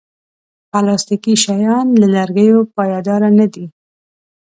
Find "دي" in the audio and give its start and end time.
3.53-3.65